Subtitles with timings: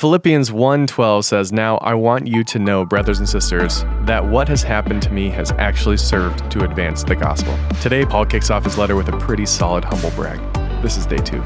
[0.00, 4.62] Philippians 1:12 says, "Now I want you to know, brothers and sisters, that what has
[4.62, 8.78] happened to me has actually served to advance the gospel." Today Paul kicks off his
[8.78, 10.40] letter with a pretty solid humble brag.
[10.80, 11.42] This is day 2.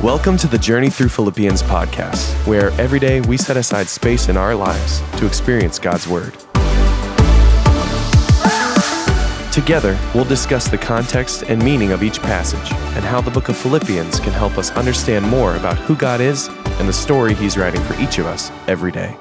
[0.00, 4.36] Welcome to the Journey Through Philippians podcast, where every day we set aside space in
[4.36, 6.34] our lives to experience God's Word.
[9.52, 13.56] Together, we'll discuss the context and meaning of each passage and how the book of
[13.56, 16.48] Philippians can help us understand more about who God is
[16.78, 19.16] and the story He's writing for each of us every day.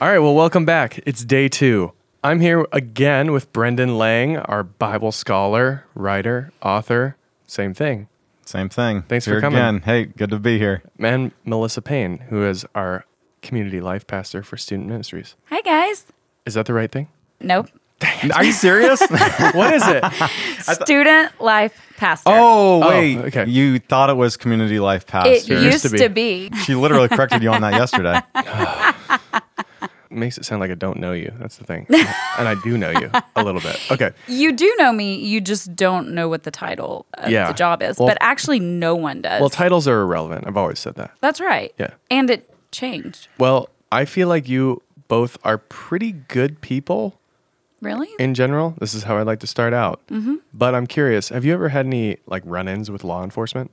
[0.00, 0.98] All right, well, welcome back.
[1.06, 1.92] It's day two.
[2.24, 8.08] I'm here again with Brendan Lang, our Bible scholar, writer, author, same thing.
[8.46, 9.02] Same thing.
[9.02, 9.58] Thanks for coming.
[9.58, 9.80] Again.
[9.82, 10.82] Hey, good to be here.
[10.98, 13.04] and Melissa Payne, who is our
[13.42, 15.36] community life pastor for student ministries.
[15.46, 16.06] Hi, guys.
[16.46, 17.08] Is that the right thing?
[17.40, 17.68] Nope.
[18.34, 19.00] Are you serious?
[19.54, 20.04] What is it?
[20.84, 22.30] Student life pastor.
[22.32, 23.18] Oh, oh, wait.
[23.18, 23.46] okay.
[23.46, 25.60] You thought it was community life it pastor.
[25.60, 26.48] used, to to, be.
[26.48, 26.56] be.
[26.58, 28.20] she literally corrected you on that yesterday.
[30.10, 31.32] makes it sound like I don't know you.
[31.38, 31.86] That's the thing.
[31.88, 33.78] and I do know you a little bit.
[33.90, 34.10] Okay.
[34.28, 35.14] You do know me.
[35.16, 37.48] You just don't know what the title of Yeah.
[37.48, 37.98] the job is.
[37.98, 39.40] Well- but actually, no one does.
[39.40, 40.46] Well, titles are irrelevant.
[40.46, 41.12] I've always said that.
[41.20, 41.72] That's right.
[41.78, 41.90] Yeah.
[42.10, 43.28] And it changed.
[43.38, 47.18] Well, I feel like you both are pretty good people
[47.82, 48.08] Really?
[48.18, 48.74] in general.
[48.78, 50.00] This is how I'd like to start out.
[50.06, 50.36] Mm-hmm.
[50.54, 53.70] But I'm curious have you ever had any like run ins with law enforcement?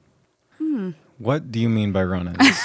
[1.19, 2.37] What do you mean by run ins?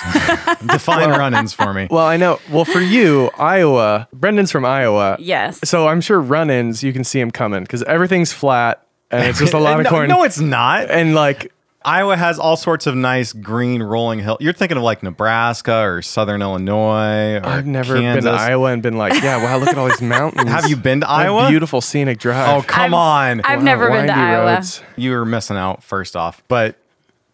[0.67, 1.89] Define run ins for me.
[1.91, 2.39] Well, I know.
[2.53, 5.17] Well, for you, Iowa, Brendan's from Iowa.
[5.19, 5.59] Yes.
[5.69, 9.41] So I'm sure run ins, you can see them coming because everything's flat and it's
[9.41, 10.09] just a lot of no, corn.
[10.09, 10.89] no, it's not.
[10.89, 11.53] and like,
[11.85, 14.39] Iowa has all sorts of nice green rolling hills.
[14.41, 17.37] You're thinking of like Nebraska or Southern Illinois.
[17.39, 20.01] Or I've never been to Iowa and been like, yeah, wow, look at all these
[20.17, 20.49] mountains.
[20.49, 21.49] Have you been to What Iowa?
[21.51, 22.49] Beautiful scenic drive.
[22.49, 23.41] Oh, come I've- on.
[23.45, 24.55] I've Wow, never been to windy Iowa.
[24.55, 24.83] roads.
[24.97, 26.43] You were missing out, first off.
[26.49, 26.77] But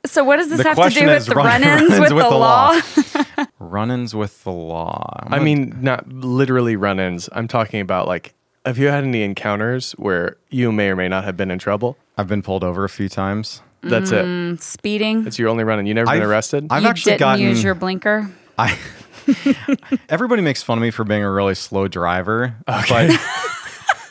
[0.04, 2.00] So, what does this The have to question do with the run- run-ins run-ins with,
[2.00, 2.80] with the, the law?
[3.38, 3.44] law.
[3.60, 5.26] run ins with the law.
[5.28, 7.28] I mean, not literally run ins.
[7.32, 8.34] I'm talking about like,
[8.66, 11.96] have you had any encounters where you may or may not have been in trouble?
[12.18, 13.62] I've been pulled over a few times.
[13.82, 14.24] That's it.
[14.24, 15.26] Mm, speeding.
[15.26, 15.86] It's your only run in.
[15.86, 16.66] You never been I've- arrested?
[16.70, 17.44] I've you actually didn't gotten.
[17.46, 18.30] use your blinker.
[18.58, 18.78] I,
[20.08, 22.84] everybody makes fun of me for being a really slow driver, but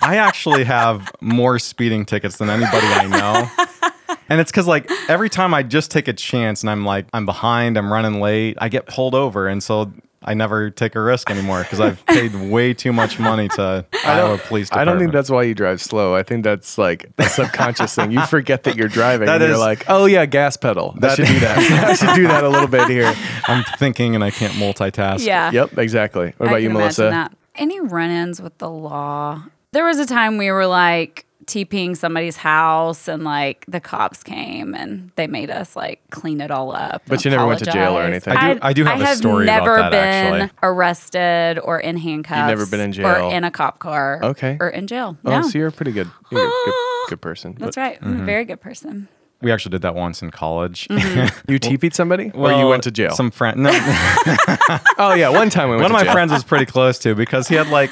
[0.01, 4.17] I actually have more speeding tickets than anybody I know.
[4.29, 7.25] And it's because like every time I just take a chance and I'm like I'm
[7.25, 9.91] behind, I'm running late, I get pulled over, and so
[10.29, 14.37] I never take a risk anymore because I've paid way too much money to Iowa
[14.37, 16.13] Police I don't think that's why you drive slow.
[16.15, 18.11] I think that's like a subconscious thing.
[18.11, 20.93] You forget that you're driving That and you're like, oh yeah, gas pedal.
[20.97, 21.57] I That- should do that.
[21.89, 23.11] I should do that a little bit here.
[23.47, 25.25] I'm thinking and I can't multitask.
[25.25, 25.49] Yeah.
[25.51, 26.35] Yep, exactly.
[26.37, 27.09] What I about you, Melissa?
[27.09, 27.35] That.
[27.55, 29.45] Any run-ins with the law?
[29.71, 34.73] There was a time we were like TPing somebody's house, and like the cops came
[34.75, 37.01] and they made us like clean it all up.
[37.07, 38.37] But you never went to jail or anything.
[38.37, 40.57] I do- I do have a have story about never that, been actually.
[40.63, 42.37] arrested or in handcuffs.
[42.37, 43.07] You've never been in jail.
[43.07, 44.19] or in a cop car.
[44.23, 44.57] Okay.
[44.59, 45.17] or in jail.
[45.25, 46.73] Oh, no, so you're a pretty good, you're a good,
[47.09, 47.55] good person.
[47.59, 47.97] that's But right.
[48.01, 48.21] I'm Mm-hmm.
[48.21, 49.07] a very good person.
[49.41, 50.87] We actually did that once in college.
[50.89, 51.37] Mm-hmm.
[51.51, 53.11] You TP'd somebody, or you went to jail?
[53.15, 53.63] Some friend.
[53.63, 53.69] No,
[54.97, 56.11] oh yeah, one time we went one of my jail.
[56.13, 57.91] friends was pretty close to because he had like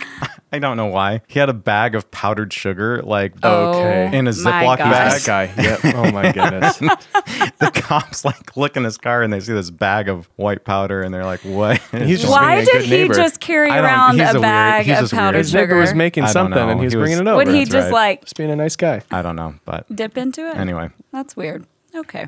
[0.52, 4.18] I don't know why he had a bag of powdered sugar like Okay.
[4.18, 5.22] in a Ziploc bag.
[5.22, 5.52] That guy.
[5.62, 5.80] Yep.
[5.96, 6.78] Oh my goodness.
[6.78, 11.02] the cops like look in his car and they see this bag of white powder
[11.02, 13.13] and they're like, "What?" He's just Why being a did good he neighbor.
[13.13, 15.19] just carry I don't- around he's a a weird- bag he's of just weird.
[15.22, 15.80] powdered His neighbor sugar?
[15.81, 16.69] was making don't something, know.
[16.69, 17.38] and he was He was- bringing it over.
[17.38, 17.94] Would he That's just right.
[17.94, 19.02] like just being a nice guy?
[19.12, 20.56] I don't know, but dip into it?
[20.56, 21.66] anyway, That's weird.
[21.96, 22.28] Okay.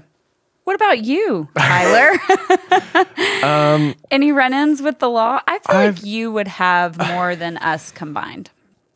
[0.69, 2.15] What about you, Tyler?
[4.11, 5.41] Any run-ins with the law?
[5.47, 8.51] I feel Um, I've- like you would have more than us combined.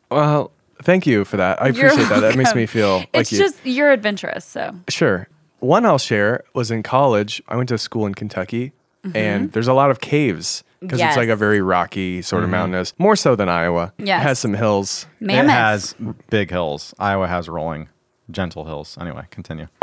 [0.08, 0.52] Well,
[0.84, 1.60] thank you for that.
[1.60, 2.20] I You're appreciate that.
[2.20, 3.38] That makes me feel like It's you.
[3.38, 5.26] just you're adventurous, so Sure.
[5.58, 7.42] One I'll share was in college.
[7.48, 8.70] I went to school in Kentucky,
[9.04, 9.16] Mm-hmm.
[9.16, 12.94] and there's a lot of caves because it's like a very rocky sort of mountainous,
[12.98, 13.92] more so than Iowa.
[13.98, 14.20] Yes.
[14.20, 15.06] It has some hills.
[15.18, 15.46] mammoth.
[15.46, 15.94] it has
[16.30, 16.94] big hills.
[17.00, 17.88] Iowa has rolling,
[18.30, 18.96] gentle hills.
[19.00, 19.66] Anyway, continue.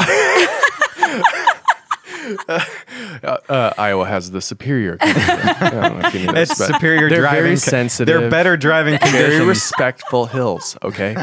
[3.24, 4.98] Uh, uh, Iowa has the superior.
[5.01, 7.44] I don't know if this, It's but superior they're driving.
[7.44, 8.07] Very sensitive.
[8.22, 9.48] They're better driving Very conditions.
[9.48, 10.75] respectful hills.
[10.81, 11.16] Okay.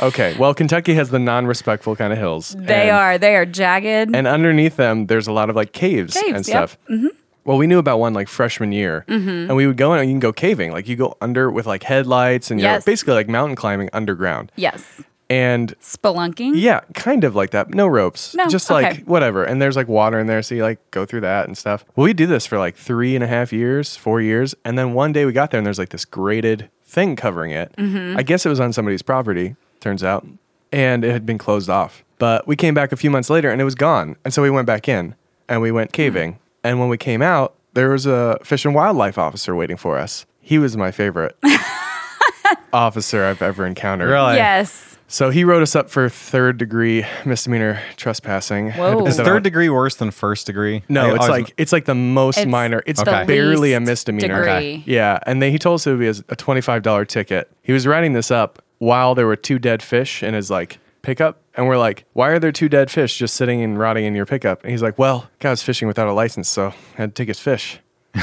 [0.00, 0.36] okay.
[0.38, 2.54] Well, Kentucky has the non-respectful kind of hills.
[2.56, 3.18] They and- are.
[3.18, 4.14] They are jagged.
[4.14, 6.44] And underneath them, there's a lot of like caves, Caves, and yep.
[6.44, 6.78] stuff.
[6.88, 7.08] Mm-hmm.
[7.44, 9.28] Well, we knew about one like freshman year, mm-hmm.
[9.28, 10.72] and we would go in and you can go caving.
[10.72, 14.50] Like you go under with like headlights, and you're basically like mountain climbing underground.
[14.56, 15.02] yes.
[15.30, 16.52] And Spelunking.
[16.54, 17.70] yeah, kind of like that.
[17.74, 18.34] No ropes.
[18.34, 18.82] No, Just okay.
[18.90, 19.42] like whatever.
[19.44, 21.84] And there's like water in there, so you like go through that and stuff.
[21.96, 24.92] Well, we do this for like three and a half years, four years, and then
[24.92, 27.74] one day we got there and there's like this graded thing covering it.
[27.76, 28.18] Mm-hmm.
[28.18, 29.56] I guess it was on somebody's property.
[29.80, 30.26] Turns out,
[30.72, 32.04] and it had been closed off.
[32.18, 34.50] But we came back a few months later and it was gone, and so we
[34.50, 35.14] went back in.
[35.48, 36.38] and we went caving.
[36.62, 40.24] And when we came out, there was a fish and wildlife officer waiting for us.
[40.40, 41.36] He was my favorite
[42.72, 44.10] officer I've ever encountered.
[44.10, 44.36] Really?
[44.36, 44.93] Yes.
[45.06, 48.72] So he wrote us up for third degree misdemeanor trespassing.
[48.72, 49.06] Whoa.
[49.06, 50.82] Is Is third degree worse than first degree?
[50.88, 52.82] No, I it's always- like it's like the most It's minor.
[52.86, 54.44] It's the barely a least misdemeanor.
[54.44, 54.82] degree.
[54.86, 57.50] Yeah, and then he told us it would be a a twenty-five dollar ticket.
[57.62, 61.38] He was writing this up while there were two dead fish in his like pickup,
[61.54, 64.26] and we're like, "Why are there two dead fish just sitting and rotting in your
[64.26, 67.20] pickup?" And he's like, "Well, guy was fishing without a license, so I had to
[67.22, 67.78] take his fish."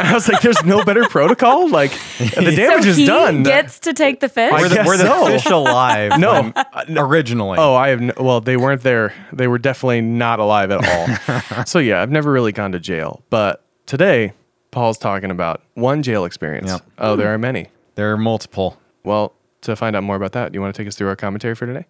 [0.00, 1.68] and I was like, "There's no better protocol.
[1.68, 4.52] Like the damage so is he done." gets to take the fish.
[4.52, 5.26] were the, guess were the so.
[5.26, 6.18] fish alive?
[6.18, 6.42] No.
[6.42, 7.58] when- uh, originally.
[7.58, 8.00] Oh, I have.
[8.00, 9.12] No, well, they weren't there.
[9.32, 11.64] They were definitely not alive at all.
[11.66, 13.22] so yeah, I've never really gone to jail.
[13.30, 14.32] But today,
[14.70, 16.70] Paul's talking about one jail experience.
[16.70, 16.82] Yep.
[16.98, 17.68] Oh, there are many.
[17.94, 18.78] there are multiple.
[19.04, 21.16] Well, to find out more about that, do you want to take us through our
[21.16, 21.86] commentary for today?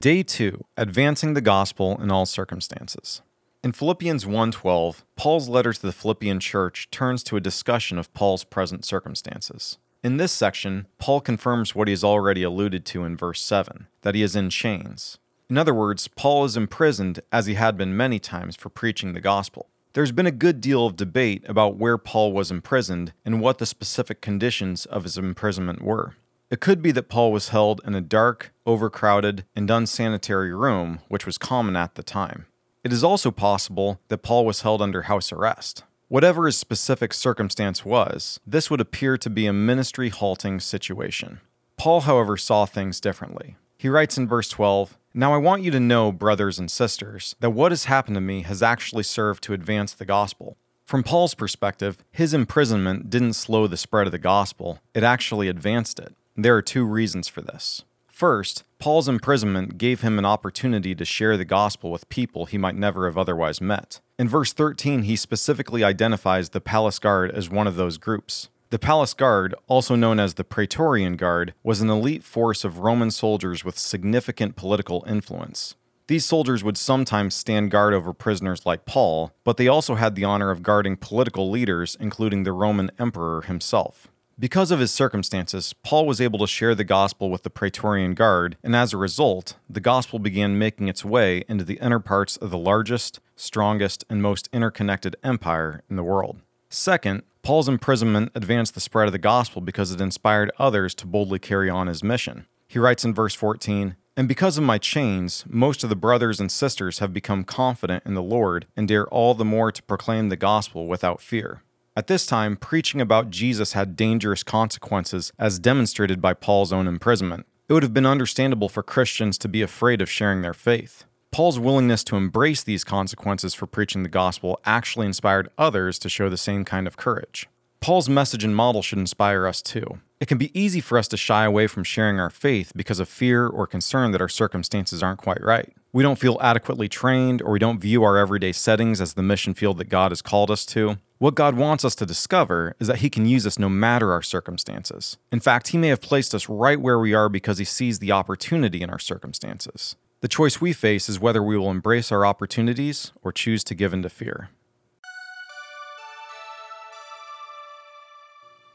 [0.00, 3.20] Day 2, advancing the gospel in all circumstances.
[3.60, 8.44] In Philippians 1:12, Paul's letter to the Philippian church turns to a discussion of Paul's
[8.44, 9.78] present circumstances.
[10.04, 14.14] In this section, Paul confirms what he has already alluded to in verse 7, that
[14.14, 15.18] he is in chains.
[15.50, 19.20] In other words, Paul is imprisoned as he had been many times for preaching the
[19.20, 19.66] gospel.
[19.92, 23.66] There's been a good deal of debate about where Paul was imprisoned and what the
[23.66, 26.14] specific conditions of his imprisonment were.
[26.48, 31.26] It could be that Paul was held in a dark, overcrowded, and unsanitary room, which
[31.26, 32.46] was common at the time.
[32.88, 35.84] It is also possible that Paul was held under house arrest.
[36.08, 41.40] Whatever his specific circumstance was, this would appear to be a ministry halting situation.
[41.76, 43.56] Paul, however, saw things differently.
[43.76, 47.50] He writes in verse 12 Now I want you to know, brothers and sisters, that
[47.50, 50.56] what has happened to me has actually served to advance the gospel.
[50.86, 56.00] From Paul's perspective, his imprisonment didn't slow the spread of the gospel, it actually advanced
[56.00, 56.14] it.
[56.38, 57.84] There are two reasons for this.
[58.18, 62.74] First, Paul's imprisonment gave him an opportunity to share the gospel with people he might
[62.74, 64.00] never have otherwise met.
[64.18, 68.48] In verse 13, he specifically identifies the palace guard as one of those groups.
[68.70, 73.12] The palace guard, also known as the Praetorian Guard, was an elite force of Roman
[73.12, 75.76] soldiers with significant political influence.
[76.08, 80.24] These soldiers would sometimes stand guard over prisoners like Paul, but they also had the
[80.24, 84.08] honor of guarding political leaders, including the Roman emperor himself.
[84.40, 88.56] Because of his circumstances, Paul was able to share the gospel with the Praetorian Guard,
[88.62, 92.50] and as a result, the gospel began making its way into the inner parts of
[92.50, 96.40] the largest, strongest, and most interconnected empire in the world.
[96.70, 101.40] Second, Paul's imprisonment advanced the spread of the gospel because it inspired others to boldly
[101.40, 102.46] carry on his mission.
[102.68, 106.52] He writes in verse 14, And because of my chains, most of the brothers and
[106.52, 110.36] sisters have become confident in the Lord and dare all the more to proclaim the
[110.36, 111.62] gospel without fear.
[111.98, 117.44] At this time, preaching about Jesus had dangerous consequences, as demonstrated by Paul's own imprisonment.
[117.68, 121.06] It would have been understandable for Christians to be afraid of sharing their faith.
[121.32, 126.28] Paul's willingness to embrace these consequences for preaching the gospel actually inspired others to show
[126.28, 127.48] the same kind of courage.
[127.80, 129.98] Paul's message and model should inspire us too.
[130.20, 133.08] It can be easy for us to shy away from sharing our faith because of
[133.08, 135.74] fear or concern that our circumstances aren't quite right.
[135.92, 139.52] We don't feel adequately trained, or we don't view our everyday settings as the mission
[139.52, 140.98] field that God has called us to.
[141.18, 144.22] What God wants us to discover is that He can use us no matter our
[144.22, 145.16] circumstances.
[145.32, 148.12] In fact, He may have placed us right where we are because He sees the
[148.12, 149.96] opportunity in our circumstances.
[150.20, 153.92] The choice we face is whether we will embrace our opportunities or choose to give
[153.92, 154.50] in to fear.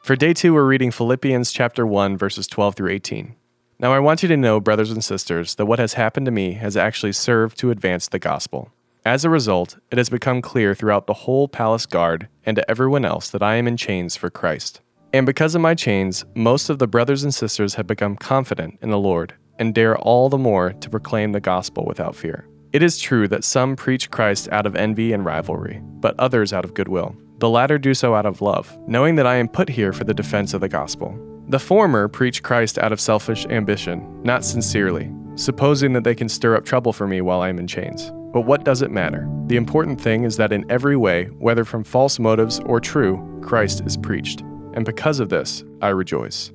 [0.03, 3.35] For day two, we're reading Philippians chapter 1, verses 12 through 18.
[3.79, 6.53] Now, I want you to know, brothers and sisters, that what has happened to me
[6.53, 8.73] has actually served to advance the gospel.
[9.05, 13.03] As a result, it has become clear throughout the whole palace guard and to everyone
[13.03, 14.79] else that I am in chains for Christ.
[15.12, 18.91] And because of my chains, most of the brothers and sisters have become confident in
[18.91, 22.48] the Lord and dare all the more to proclaim the gospel without fear.
[22.72, 26.63] It is true that some preach Christ out of envy and rivalry, but others out
[26.63, 27.13] of goodwill.
[27.39, 30.13] The latter do so out of love, knowing that I am put here for the
[30.13, 31.13] defense of the gospel.
[31.50, 36.55] The former preach Christ out of selfish ambition, not sincerely, supposing that they can stir
[36.55, 38.13] up trouble for me while I am in chains.
[38.33, 39.29] But what does it matter?
[39.45, 43.83] The important thing is that in every way, whether from false motives or true, Christ
[43.85, 44.41] is preached.
[44.73, 46.51] And because of this, I rejoice.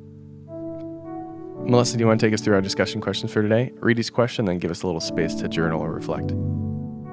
[1.61, 3.73] Melissa, do you want to take us through our discussion questions for today?
[3.77, 6.35] Read each question, then give us a little space to journal or reflect.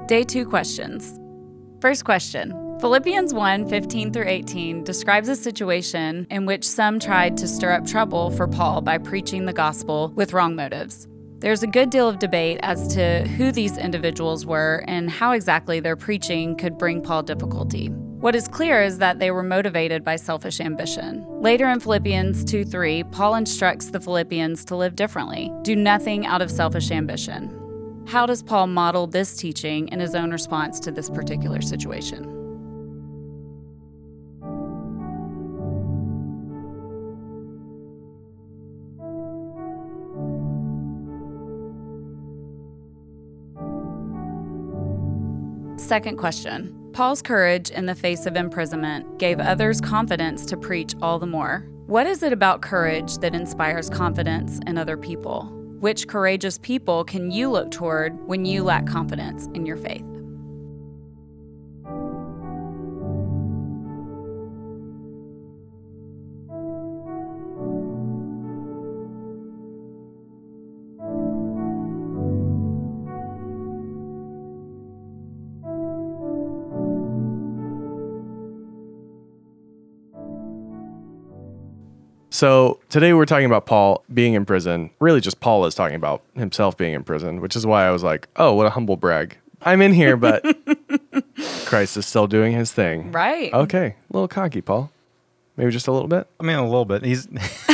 [0.07, 1.19] Day two questions.
[1.79, 7.47] First question Philippians 1 15 through 18 describes a situation in which some tried to
[7.47, 11.07] stir up trouble for Paul by preaching the gospel with wrong motives.
[11.39, 15.81] There's a good deal of debate as to who these individuals were and how exactly
[15.81, 17.89] their preaching could bring Paul difficulty.
[17.89, 21.25] What is clear is that they were motivated by selfish ambition.
[21.41, 26.41] Later in Philippians 2 3, Paul instructs the Philippians to live differently, do nothing out
[26.41, 27.51] of selfish ambition.
[28.07, 32.34] How does Paul model this teaching in his own response to this particular situation?
[45.85, 51.19] Second question Paul's courage in the face of imprisonment gave others confidence to preach all
[51.19, 51.67] the more.
[51.85, 55.43] What is it about courage that inspires confidence in other people?
[55.79, 60.14] Which courageous people can you look toward when you lack confidence in your faith?
[82.35, 84.89] So today we're talking about Paul being in prison.
[84.99, 88.03] Really, just Paul is talking about himself being in prison, which is why I was
[88.03, 89.37] like, oh, what a humble brag.
[89.61, 90.43] I'm in here, but
[91.65, 93.13] Christ is still doing his thing.
[93.13, 93.53] Right.
[93.53, 93.85] Okay.
[93.85, 94.91] A little cocky, Paul.
[95.55, 96.27] Maybe just a little bit.
[96.37, 97.05] I mean, a little bit.
[97.05, 97.25] He's.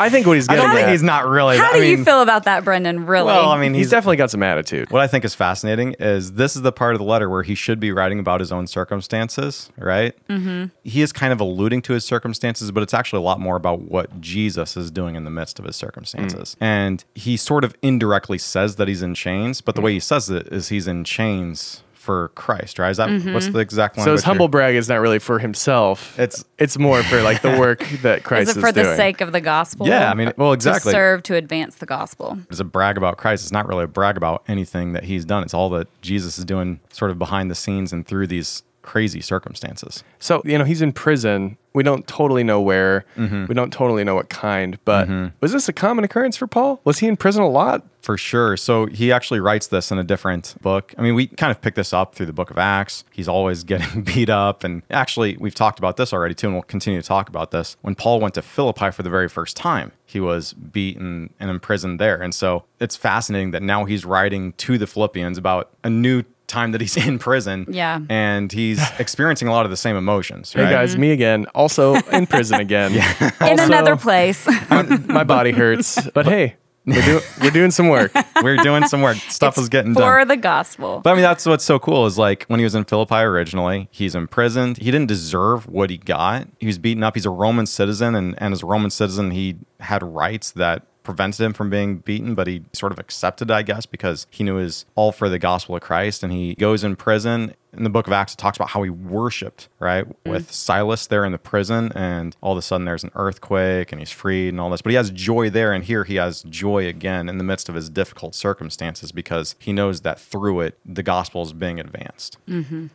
[0.00, 1.58] I think what he's I getting don't think at- he's not really.
[1.58, 3.06] How I do mean, you feel about that, Brendan?
[3.06, 3.26] Really?
[3.26, 4.90] Well, I mean, he's he's, definitely got some attitude.
[4.90, 7.54] What I think is fascinating is this is the part of the letter where he
[7.54, 10.14] should be writing about his own circumstances, right?
[10.28, 10.66] Mm-hmm.
[10.84, 13.82] He is kind of alluding to his circumstances, but it's actually a lot more about
[13.82, 16.56] what Jesus is doing in the midst of his circumstances.
[16.60, 20.30] And he sort of indirectly says that he's in chains, but the way he says
[20.30, 22.90] it is he's in chains for Christ, right?
[22.90, 23.52] Is that what's mm-hmm.
[23.52, 24.04] the exact one?
[24.04, 24.20] So language?
[24.20, 26.18] his humble brag is not really for himself.
[26.18, 28.96] It's- it's more for like the work that Christ is is, it for the doing.
[28.96, 29.86] sake of the gospel?
[29.86, 30.92] Yeah, I mean, well, exactly.
[30.92, 32.38] To serve to advance the gospel.
[32.50, 33.44] It's a brag about Christ.
[33.44, 35.42] It's not really a brag about anything that he's done.
[35.42, 39.20] It's all that Jesus is doing sort of behind the scenes and through these crazy
[39.20, 40.02] circumstances.
[40.18, 41.56] So, you know, he's in prison.
[41.74, 43.04] We don't totally know where.
[43.16, 43.46] Mm-hmm.
[43.46, 45.08] We don't totally know what kind, but
[45.40, 46.80] was this a common occurrence for Paul?
[46.82, 47.86] Was he in prison a lot?
[48.02, 48.56] For sure.
[48.56, 50.92] So he actually writes this in a different book.
[50.98, 53.04] I mean, we kind of pick this up through the book of Acts.
[53.12, 54.64] He's always getting beat up.
[54.64, 57.76] And actually, we've talked about this already too, and we'll continue to talk about this.
[57.82, 62.00] When Paul went to Philippi for the very first time, he was beaten and imprisoned
[62.00, 62.20] there.
[62.20, 66.72] And so it's fascinating that now he's writing to the Philippians about a new time
[66.72, 67.66] that he's in prison.
[67.68, 68.00] Yeah.
[68.08, 70.52] And he's experiencing a lot of the same emotions.
[70.52, 70.70] Hey right?
[70.70, 71.46] guys, me again.
[71.54, 72.92] Also in prison again.
[72.94, 73.30] yeah.
[73.46, 74.46] In another place.
[74.70, 78.12] my body hurts, but hey, we're doing we're doing some work.
[78.42, 79.16] We're doing some work.
[79.16, 80.02] Stuff is getting done.
[80.02, 81.00] for the gospel.
[81.04, 83.88] But I mean, that's what's so cool is like when he was in Philippi originally,
[83.90, 84.78] he's imprisoned.
[84.78, 86.48] He didn't deserve what he got.
[86.58, 87.14] He was beaten up.
[87.14, 91.40] He's a Roman citizen, and, and as a Roman citizen, he had rights that prevented
[91.40, 94.84] him from being beaten, but he sort of accepted, I guess, because he knew was
[94.94, 96.22] all for the gospel of Christ.
[96.22, 97.54] And he goes in prison.
[97.72, 101.24] In the book of Acts, it talks about how he worshiped, right, with Silas there
[101.24, 101.92] in the prison.
[101.94, 104.82] And all of a sudden, there's an earthquake and he's freed and all this.
[104.82, 105.72] But he has joy there.
[105.72, 109.72] And here he has joy again in the midst of his difficult circumstances because he
[109.72, 112.38] knows that through it, the gospel is being advanced.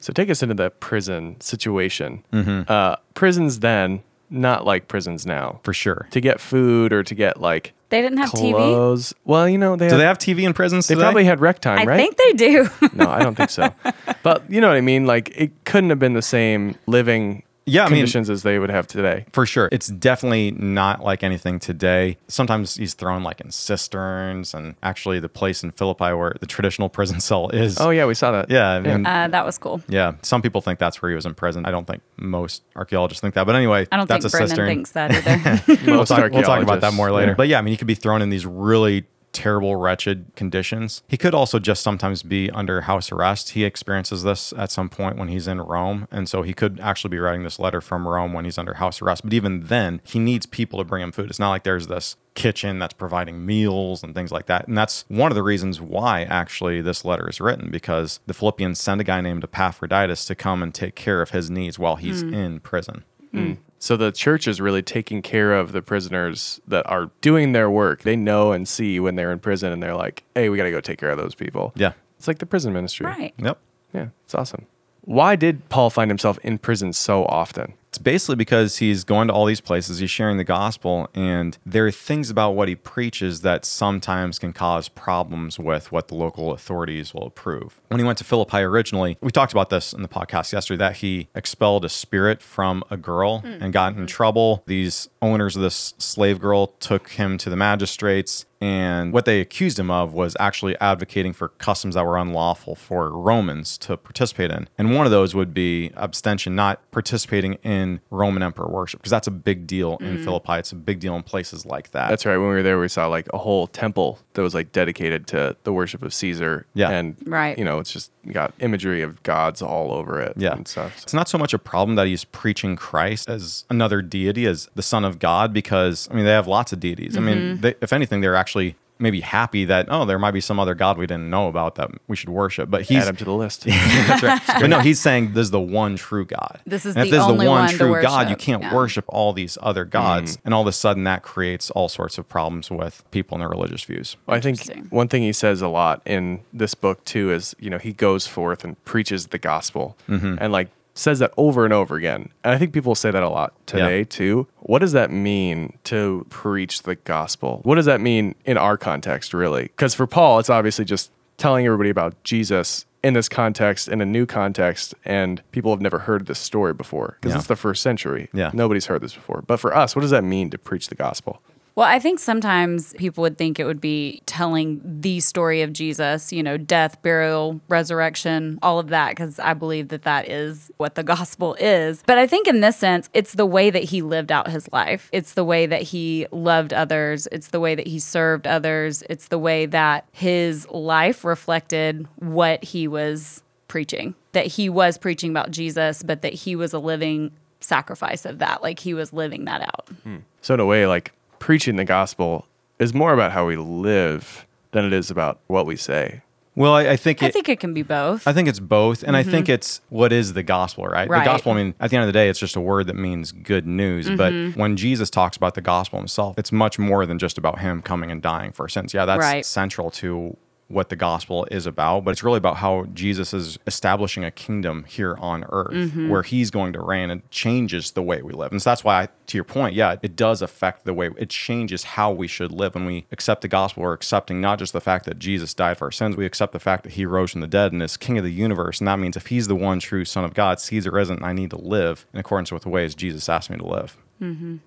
[0.01, 2.25] So take us into the prison situation.
[2.33, 2.63] Mm-hmm.
[2.69, 5.59] Uh, prisons then, not like prisons now.
[5.63, 6.07] For sure.
[6.11, 8.51] To get food or to get like They didn't have TV.
[8.51, 9.13] clothes.
[9.23, 11.03] Well, you know they Do had, they have TV in prisons they today?
[11.05, 11.99] probably had rec time, I right?
[11.99, 12.69] I think they do.
[12.93, 13.69] no, I don't think so.
[14.23, 15.05] but you know what I mean.
[15.05, 18.69] Like it couldn't have been the same living Yeah, I mean- conditions as they would
[18.69, 19.25] have today.
[19.31, 19.69] For sure.
[19.71, 22.17] It's definitely not like anything today.
[22.27, 26.89] Sometimes he's thrown like in cisterns and actually the place in Philippi where the traditional
[26.89, 27.79] prison cell is.
[27.79, 28.49] Oh yeah, we saw that.
[28.51, 28.75] Yeah.
[28.75, 29.81] And, uh, that was cool.
[29.87, 30.13] yeah.
[30.21, 31.65] Some people think that's where he was in prison.
[31.65, 33.45] I don't think most archaeologists think that.
[33.45, 34.67] But anyway, I don't that's think a Brendan cistern.
[34.67, 35.11] thinks that
[35.67, 35.91] either.
[35.91, 37.31] we'll, talk, we'll talk about that more later.
[37.31, 37.35] yeah.
[37.35, 41.03] But yeah, I mean, he could be thrown in these really terrible, wretched conditions.
[41.07, 43.49] He could also just sometimes be under house arrest.
[43.49, 46.07] He experiences this at some point when he's in Rome.
[46.09, 49.01] And so he could actually be writing this letter from Rome when he's under house
[49.01, 49.23] arrest.
[49.23, 51.29] But even then, he needs people to bring him food.
[51.29, 54.67] It's not like there's this kitchen that's providing meals and things like that.
[54.67, 58.79] And that's one of the reasons why actually this letter is written because the Philippians
[58.79, 62.21] send a guy named Epaphroditus to come and take care of his needs while he's
[62.21, 62.33] hmm.
[62.33, 63.03] in prison.
[63.31, 63.53] Hmm.
[63.85, 68.01] So the church is really taking care of the prisoners that are doing their work.
[68.01, 70.71] They know and see when they're in prison, and they're like, "Hey, we got to
[70.71, 71.91] go take care of those people." Yeah.
[72.17, 73.05] it's like the prison ministry.
[73.05, 73.35] right.
[73.37, 73.59] Yep.
[73.93, 74.65] Yeah, it's awesome.
[75.01, 77.75] Why did Paul find himself in prison so often?
[77.95, 81.87] It's basically because he's going to all these places, he's sharing the gospel, and there
[81.87, 86.51] are things about what he preaches that sometimes can cause problems with what the local
[86.51, 87.79] authorities will approve.
[87.87, 90.97] When he went to Philippi originally, we talked about this in the podcast yesterday that
[90.97, 93.63] he expelled a spirit from a girl hmm.
[93.63, 94.65] and got in trouble.
[94.65, 99.77] These owners of this slave girl took him to the magistrates And what they accused
[99.77, 104.67] him of was actually advocating for customs that were unlawful for Romans to participate in.
[104.77, 109.27] And one of those would be abstention, not participating in Roman emperor worship, because that's
[109.27, 110.23] a big deal in mm-hmm.
[110.23, 110.53] Philippi.
[110.53, 112.09] It's a big deal in places like that.
[112.09, 112.37] That's right.
[112.37, 115.55] When we were there, we saw like a whole temple that was like dedicated to
[115.63, 116.65] the worship of Caesar.
[116.73, 116.89] Yeah.
[116.89, 117.55] And, Right.
[117.59, 120.53] you know, it's just got imagery of gods all over it Yeah.
[120.53, 121.03] and stuff.
[121.03, 124.81] It's not so much a problem that he's preaching Christ as another deity, as the
[124.81, 127.15] Son of God, because, I mean, they have lots of deities.
[127.15, 127.61] I mean, mm-hmm.
[127.61, 128.54] they, if anything, they're actually
[128.97, 131.91] maybe happy that, oh, there might be some other God we didn't know about that
[132.07, 132.69] we should worship.
[132.69, 133.03] But he's.
[133.03, 133.63] Add him to the list.
[133.65, 134.41] That's right.
[134.61, 136.61] but no, he's saying this is the one true God.
[136.65, 138.61] This is and if the this is only the one one true God, you can't
[138.63, 138.73] Yeah.
[138.73, 140.37] worship all these other gods.
[140.37, 140.41] Mm.
[140.45, 143.49] And all of a sudden, that creates all sorts of problems with people and their
[143.49, 144.15] religious views.
[144.27, 144.59] Well, I think
[144.91, 148.27] one thing he says a lot in this book too is, you know, he goes
[148.27, 150.35] forth and preaches the gospel Mm-hmm.
[150.39, 152.29] and like says that over and over again.
[152.43, 154.47] And I think people say that a lot today too.
[154.59, 157.59] What does that mean to preach the gospel?
[157.63, 159.63] What does that mean in our context, really?
[159.63, 164.05] Because for Paul, it's obviously just telling everybody about Jesus in this context, in a
[164.05, 167.39] new context, and people have never heard this story before because Yeah.
[167.39, 168.29] it's the first century.
[168.33, 168.49] Yeah.
[168.53, 169.43] Nobody's heard this before.
[169.45, 171.41] But for us, what does that mean to preach the gospel?
[171.75, 176.31] Well, I think sometimes people would think it would be telling the story of Jesus,
[176.31, 180.95] you know, death, burial, resurrection, all of that, because I believe that that is what
[180.95, 182.01] the gospel is.
[182.05, 185.09] But I think in this sense, it's the way that he lived out his life.
[185.11, 187.27] It's the way that he loved others.
[187.33, 189.03] It's the way that he served others.
[189.09, 195.29] It's the way that his life reflected what he was preaching, that he was preaching
[195.29, 198.63] about Jesus, but that he was a living sacrifice of that.
[198.63, 199.89] Like he was living that out.
[200.03, 200.17] Hmm.
[200.41, 202.47] So in a way, like preaching the gospel
[202.79, 206.21] is more about how we live than it is about what we say.
[206.55, 208.25] Well, I, I think I it, think it can be both.
[208.25, 209.31] I think it's both, and I mm-hmm.
[209.31, 211.07] think it's what is the gospel, right?
[211.07, 211.19] Right.
[211.19, 211.51] The gospel.
[211.51, 213.67] I mean, at the end of the day, it's just a word that means good
[213.67, 214.09] news.
[214.09, 214.59] But mm-hmm.
[214.59, 218.09] when Jesus talks about the gospel himself, it's much more than just about him coming
[218.09, 218.93] and dying for our sins.
[218.93, 219.45] Yeah, that's Right.
[219.45, 220.37] central to
[220.67, 224.83] what the gospel is about, but it's really about how Jesus is establishing a kingdom
[224.87, 226.09] here on earth mm-hmm.
[226.09, 228.51] where he's going to reign and changes the way we live.
[228.51, 231.29] And so that's why, I, to your point, yeah, it does affect the way it
[231.29, 232.73] changes how we should live.
[232.73, 235.85] When we accept the gospel, we're accepting not just the fact that Jesus died for
[235.85, 238.17] our sins, we accept the fact that he rose from the dead and is king
[238.17, 238.79] of the universe.
[238.79, 241.51] And that means if he's the one true son of God, Caesar isn't, I need
[241.51, 243.97] to live in accordance with the ways Jesus asked me to live.
[244.19, 244.57] Mm-hmm.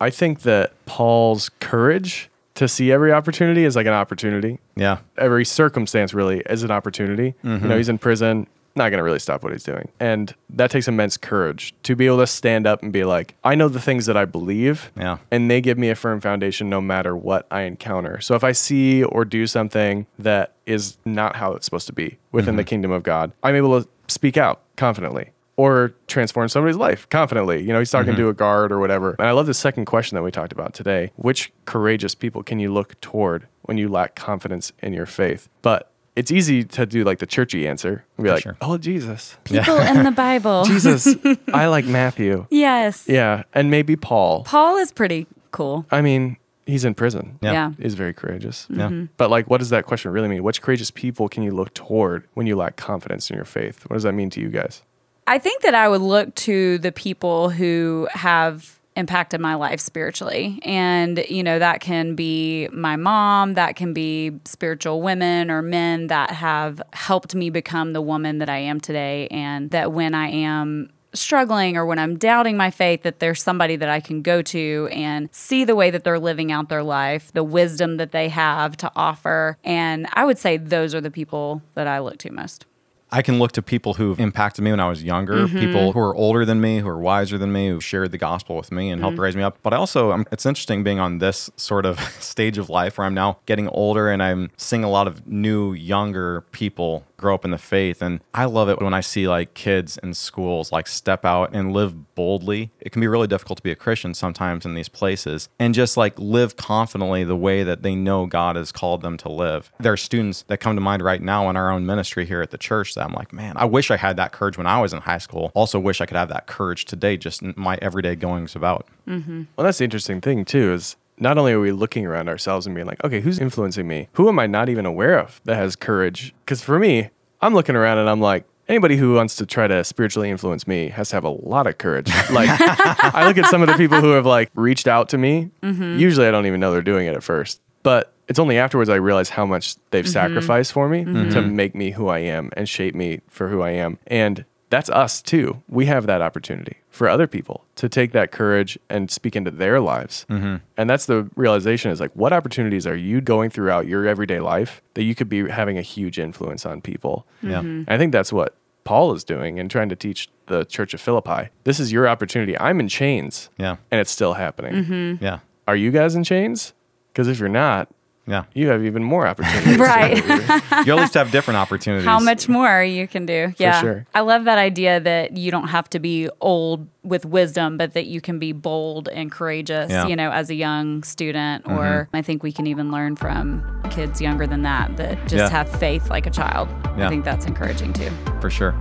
[0.00, 4.58] I think that Paul's courage to see every opportunity as like an opportunity.
[4.74, 4.98] Yeah.
[5.16, 7.34] Every circumstance really is an opportunity.
[7.42, 7.76] You know, mm-hmm.
[7.76, 9.88] he's in prison, not going to really stop what he's doing.
[10.00, 13.54] And that takes immense courage to be able to stand up and be like, I
[13.54, 14.90] know the things that I believe.
[14.96, 15.18] Yeah.
[15.30, 18.20] And they give me a firm foundation no matter what I encounter.
[18.20, 22.18] So if I see or do something that is not how it's supposed to be
[22.32, 22.68] within the mm-hmm.
[22.68, 27.62] kingdom of God, I'm able to speak out confidently or transform somebody's life confidently.
[27.62, 28.22] You know, he's talking mm-hmm.
[28.22, 29.16] to a guard or whatever.
[29.18, 31.12] And I love the second question that we talked about today.
[31.16, 35.48] Which courageous people can you look toward when you lack confidence in your faith?
[35.62, 38.56] But it's easy to do like the churchy answer and be For like, sure.
[38.60, 39.36] oh, Jesus.
[39.44, 40.64] People in the Bible.
[40.66, 41.08] Jesus,
[41.52, 42.46] I like Matthew.
[42.50, 43.06] Yes.
[43.08, 43.44] Yeah.
[43.54, 44.44] And maybe Paul.
[44.44, 45.86] Paul is pretty cool.
[45.90, 47.38] I mean, he's in prison.
[47.40, 47.52] Yeah.
[47.52, 47.72] Yeah.
[47.80, 48.66] He's very courageous.
[48.70, 48.88] Yeah.
[48.88, 49.04] Mm-hmm.
[49.16, 50.42] But like, what does that question really mean?
[50.42, 53.84] Which courageous people can you look toward when you lack confidence in your faith?
[53.88, 54.82] What does that mean to you guys?
[55.26, 60.58] I think that I would look to the people who have impacted my life spiritually.
[60.62, 66.06] And, you know, that can be my mom, that can be spiritual women or men
[66.06, 69.28] that have helped me become the woman that I am today.
[69.30, 73.76] And that when I am struggling or when I'm doubting my faith, that there's somebody
[73.76, 77.32] that I can go to and see the way that they're living out their life,
[77.32, 79.58] the wisdom that they have to offer.
[79.64, 82.66] And I would say those are the people that I look to most.
[83.12, 85.58] I can look to people who've impacted me when I was younger, Mm-hmm.
[85.58, 88.56] people who are older than me, who are wiser than me, who shared the gospel
[88.56, 89.04] with me and Mm-hmm.
[89.04, 89.58] helped raise me up.
[89.62, 93.06] But I also, um, it's interesting being on this sort of stage of life where
[93.06, 97.44] I'm now getting older and I'm seeing a lot of new, younger people grow up
[97.44, 98.02] in the faith.
[98.02, 101.72] And I love it when I see like kids in schools like step out and
[101.72, 102.70] live boldly.
[102.80, 105.96] It can be really difficult to be a Christian sometimes in these places and just
[105.96, 109.72] like live confidently the way that they know God has called them to live.
[109.80, 112.50] There are students that come to mind right now in our own ministry here at
[112.50, 114.92] the church that I'm like, man, I wish I had that courage when I was
[114.92, 115.50] in high school.
[115.54, 118.86] Also, wish I could have that courage today, just in my everyday goings about.
[119.06, 119.44] Mm-hmm.
[119.56, 120.72] Well, that's the interesting thing too.
[120.72, 124.08] Is not only are we looking around ourselves and being like, okay, who's influencing me?
[124.14, 126.34] Who am I not even aware of that has courage?
[126.44, 129.84] Because for me, I'm looking around and I'm like, anybody who wants to try to
[129.84, 132.10] spiritually influence me has to have a lot of courage.
[132.30, 135.50] Like, I look at some of the people who have like reached out to me.
[135.62, 135.98] Mm-hmm.
[135.98, 138.96] Usually, I don't even know they're doing it at first, but it's only afterwards I
[138.96, 140.12] realize how much they've mm-hmm.
[140.12, 141.30] sacrificed for me mm-hmm.
[141.30, 143.98] to make me who I am and shape me for who I am.
[144.08, 145.62] And that's us too.
[145.68, 149.80] We have that opportunity for other people to take that courage and speak into their
[149.80, 150.26] lives.
[150.28, 150.56] Mm-hmm.
[150.76, 154.82] And that's the realization is like, what opportunities are you going throughout your everyday life
[154.94, 157.26] that you could be having a huge influence on people?
[157.42, 157.60] Yeah.
[157.60, 161.00] And I think that's what Paul is doing and trying to teach the church of
[161.00, 161.50] Philippi.
[161.64, 162.58] This is your opportunity.
[162.58, 163.76] I'm in chains Yeah.
[163.90, 165.18] and it's still happening.
[165.20, 165.40] Yeah.
[165.68, 166.72] Are you guys in chains?
[167.12, 167.88] Because if you're not,
[168.26, 168.44] Yeah.
[168.54, 169.78] you have even more opportunities.
[169.86, 170.16] Right.
[170.86, 172.04] You at least have different opportunities.
[172.06, 173.54] How much more you can do.
[173.56, 173.80] Yeah.
[173.80, 174.06] sure.
[174.14, 178.06] I love that idea that you don't have to be old with wisdom, but that
[178.06, 180.06] you can be bold and courageous, Yeah.
[180.06, 181.66] you know, as a young student.
[181.66, 182.16] Or mm-hmm.
[182.16, 185.48] I think we can even learn from kids younger than that that just Yeah.
[185.48, 186.68] have faith like a child.
[186.96, 187.06] Yeah.
[187.06, 188.10] I think that's encouraging too.
[188.40, 188.74] For sure.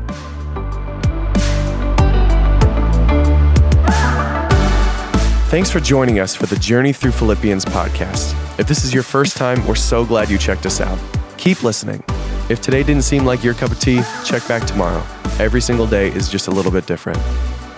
[5.56, 8.36] Thanks for joining us for the Journey Through Philippians podcast.
[8.60, 11.00] If this is your first time, we're so glad you checked us out.
[11.38, 12.04] Keep listening.
[12.50, 15.02] If today didn't seem like your cup of tea, check back tomorrow.
[15.39, 17.20] Every single day is just a little bit different.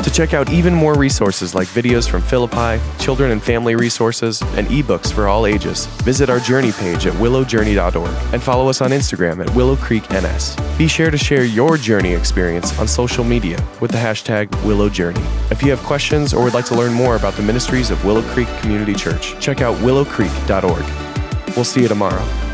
[0.08, 4.66] To check out even more resources like videos from Philippi, children and family resources, and
[4.68, 9.46] ebooks for all ages, visit our journey page at willowjourney.org and follow us on Instagram
[9.46, 10.56] at Willow Creek NS.
[10.78, 15.52] Be sure to share your journey experience on social media with the hashtag WillowJourney.
[15.52, 18.22] If you have questions or would like to learn more about the ministries of Willow
[18.32, 21.54] Creek Community Church, check out willowcreek.org.
[21.58, 22.47] We'll see you tomorrow.